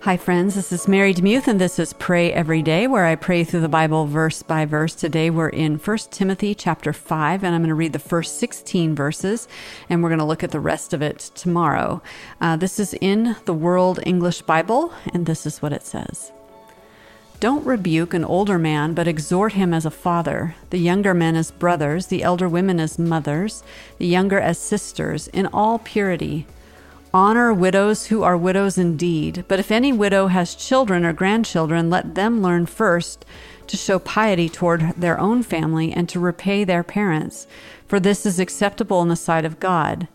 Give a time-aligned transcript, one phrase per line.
[0.00, 0.54] Hi, friends.
[0.54, 3.68] This is Mary DeMuth, and this is Pray Every Day, where I pray through the
[3.68, 4.94] Bible verse by verse.
[4.94, 8.94] Today we're in 1 Timothy chapter 5, and I'm going to read the first 16
[8.94, 9.48] verses,
[9.88, 12.02] and we're going to look at the rest of it tomorrow.
[12.38, 16.32] Uh, this is in the World English Bible, and this is what it says.
[17.40, 21.50] Don't rebuke an older man, but exhort him as a father, the younger men as
[21.50, 23.62] brothers, the elder women as mothers,
[23.98, 26.46] the younger as sisters, in all purity.
[27.14, 32.16] Honor widows who are widows indeed, but if any widow has children or grandchildren, let
[32.16, 33.24] them learn first
[33.68, 37.46] to show piety toward their own family and to repay their parents,
[37.86, 40.08] for this is acceptable in the sight of God.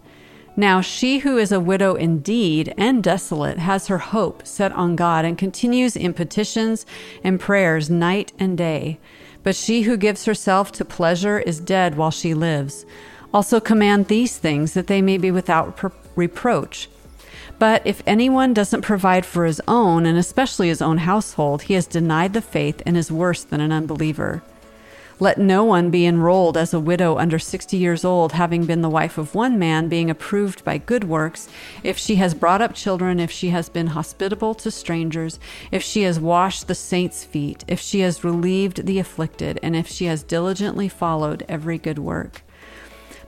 [0.58, 5.24] Now, she who is a widow indeed and desolate has her hope set on God
[5.24, 6.86] and continues in petitions
[7.24, 9.00] and prayers night and day.
[9.42, 12.86] But she who gives herself to pleasure is dead while she lives.
[13.34, 15.80] Also, command these things that they may be without
[16.16, 16.90] reproach.
[17.60, 21.86] But if anyone doesn't provide for his own, and especially his own household, he has
[21.86, 24.42] denied the faith and is worse than an unbeliever.
[25.22, 28.90] Let no one be enrolled as a widow under 60 years old, having been the
[28.90, 31.50] wife of one man, being approved by good works,
[31.84, 35.38] if she has brought up children, if she has been hospitable to strangers,
[35.72, 39.90] if she has washed the saints' feet, if she has relieved the afflicted, and if
[39.90, 42.44] she has diligently followed every good work.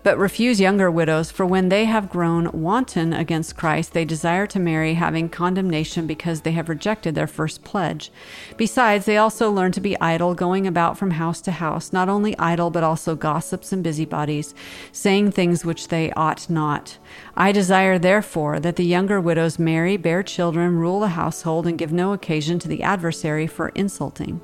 [0.03, 4.59] But refuse younger widows, for when they have grown wanton against Christ, they desire to
[4.59, 8.11] marry, having condemnation because they have rejected their first pledge.
[8.57, 12.37] Besides, they also learn to be idle, going about from house to house, not only
[12.39, 14.55] idle, but also gossips and busybodies,
[14.91, 16.97] saying things which they ought not.
[17.37, 21.93] I desire, therefore, that the younger widows marry, bear children, rule the household, and give
[21.93, 24.41] no occasion to the adversary for insulting.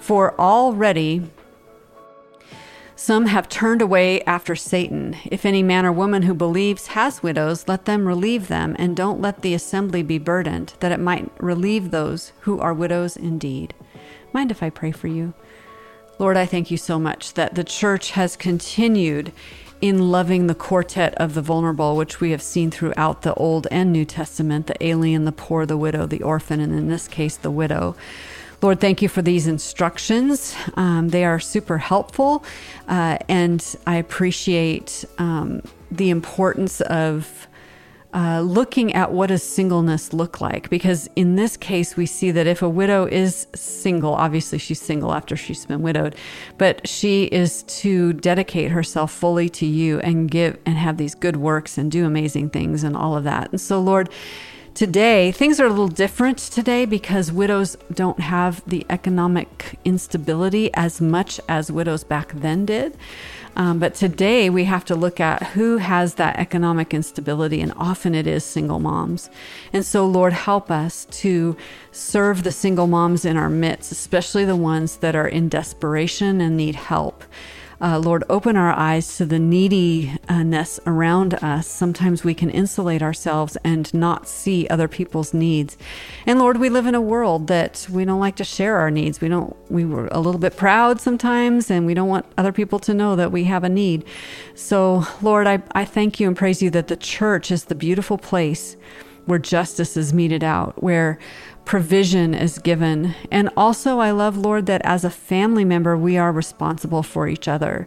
[0.00, 1.30] For already
[3.00, 5.16] some have turned away after Satan.
[5.24, 9.22] If any man or woman who believes has widows, let them relieve them, and don't
[9.22, 13.72] let the assembly be burdened, that it might relieve those who are widows indeed.
[14.34, 15.32] Mind if I pray for you?
[16.18, 19.32] Lord, I thank you so much that the church has continued
[19.80, 23.94] in loving the quartet of the vulnerable, which we have seen throughout the Old and
[23.94, 27.50] New Testament the alien, the poor, the widow, the orphan, and in this case, the
[27.50, 27.96] widow.
[28.62, 30.54] Lord, thank you for these instructions.
[30.74, 32.44] Um, they are super helpful,
[32.88, 37.46] uh, and I appreciate um, the importance of.
[38.12, 42.44] Uh, looking at what does singleness look like because in this case we see that
[42.44, 46.16] if a widow is single obviously she's single after she's been widowed
[46.58, 51.36] but she is to dedicate herself fully to you and give and have these good
[51.36, 54.10] works and do amazing things and all of that and so lord
[54.74, 61.00] Today, things are a little different today because widows don't have the economic instability as
[61.00, 62.96] much as widows back then did.
[63.56, 68.14] Um, but today we have to look at who has that economic instability, and often
[68.14, 69.28] it is single moms.
[69.72, 71.56] And so, Lord, help us to
[71.90, 76.56] serve the single moms in our midst, especially the ones that are in desperation and
[76.56, 77.24] need help.
[77.80, 81.66] Uh, Lord, open our eyes to the neediness around us.
[81.66, 85.78] Sometimes we can insulate ourselves and not see other people's needs.
[86.26, 89.22] And Lord, we live in a world that we don't like to share our needs.
[89.22, 92.78] We don't, we were a little bit proud sometimes, and we don't want other people
[92.80, 94.04] to know that we have a need.
[94.54, 98.18] So, Lord, I, I thank you and praise you that the church is the beautiful
[98.18, 98.76] place
[99.24, 101.18] where justice is meted out, where
[101.70, 103.14] provision is given.
[103.30, 107.46] And also, I love, Lord, that as a family member, we are responsible for each
[107.46, 107.86] other.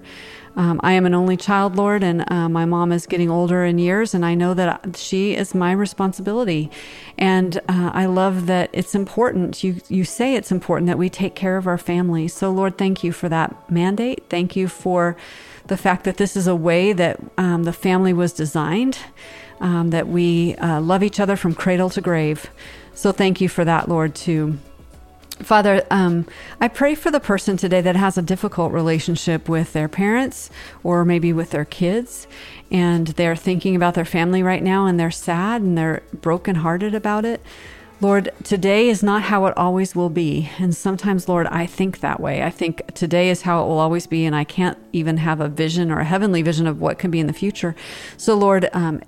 [0.56, 3.80] Um, I am an only child, Lord, and uh, my mom is getting older in
[3.80, 6.72] years, and I know that she is my responsibility.
[7.18, 9.66] And uh, I love that it's important.
[9.66, 12.30] You you say it's important that we take care of our family.
[12.30, 14.24] So, Lord, thank you for that mandate.
[14.30, 15.18] Thank you for
[15.68, 18.98] the fact that this is a way that um, the family was designed,
[19.60, 22.50] um, that we uh, love each other from cradle to grave.
[22.94, 24.58] So thank you for that, Lord, too.
[25.42, 26.26] Father, um,
[26.62, 30.50] I pray for the person today that has a difficult relationship with their parents
[30.84, 32.28] or maybe with their kids,
[32.72, 37.26] and they're thinking about their family right now and they're sad and they're brokenhearted about
[37.26, 37.42] it.
[38.00, 40.50] Lord, today is not how it always will be.
[40.60, 42.44] And sometimes, Lord, I think that way.
[42.44, 45.48] I think today is how it will always be, and I can't even have a
[45.48, 47.76] vision or a heavenly vision of what can be in the future.
[48.18, 49.02] So, Lord, um,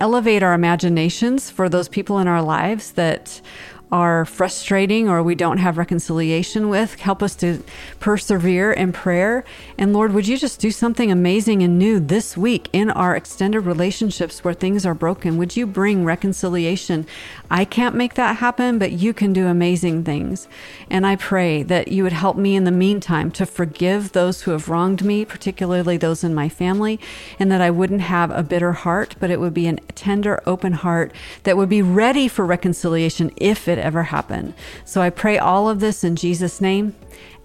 [0.00, 3.40] elevate our imaginations for those people in our lives that
[3.92, 7.00] are frustrating or we don't have reconciliation with.
[7.00, 7.62] Help us to
[7.98, 9.44] persevere in prayer.
[9.76, 13.60] And Lord, would you just do something amazing and new this week in our extended
[13.60, 15.38] relationships where things are broken?
[15.38, 17.06] Would you bring reconciliation?
[17.50, 20.46] I can't make that happen, but you can do amazing things.
[20.88, 24.52] And I pray that you would help me in the meantime to forgive those who
[24.52, 27.00] have wronged me, particularly those in my family,
[27.40, 30.74] and that I wouldn't have a bitter heart, but it would be a tender, open
[30.74, 34.54] heart that would be ready for reconciliation if it ever happen.
[34.84, 36.94] So I pray all of this in Jesus' name.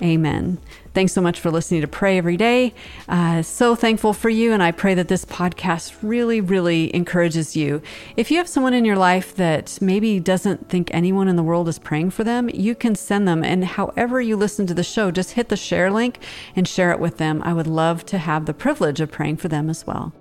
[0.01, 0.57] Amen.
[0.93, 2.73] Thanks so much for listening to Pray Every Day.
[3.07, 7.81] Uh, so thankful for you, and I pray that this podcast really, really encourages you.
[8.15, 11.67] If you have someone in your life that maybe doesn't think anyone in the world
[11.67, 13.43] is praying for them, you can send them.
[13.43, 16.19] And however you listen to the show, just hit the share link
[16.55, 17.41] and share it with them.
[17.43, 20.13] I would love to have the privilege of praying for them as well.